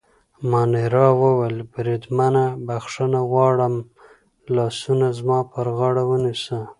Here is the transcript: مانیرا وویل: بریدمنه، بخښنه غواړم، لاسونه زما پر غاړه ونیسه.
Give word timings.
مانیرا 0.49 1.07
وویل: 1.19 1.57
بریدمنه، 1.71 2.45
بخښنه 2.65 3.21
غواړم، 3.31 3.75
لاسونه 4.55 5.07
زما 5.19 5.39
پر 5.51 5.67
غاړه 5.77 6.03
ونیسه. 6.09 6.59